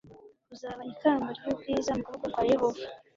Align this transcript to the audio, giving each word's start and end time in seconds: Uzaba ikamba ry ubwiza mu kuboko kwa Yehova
Uzaba 0.53 0.81
ikamba 0.91 1.29
ry 1.37 1.45
ubwiza 1.51 1.91
mu 1.97 2.01
kuboko 2.05 2.25
kwa 2.33 2.43
Yehova 2.51 2.83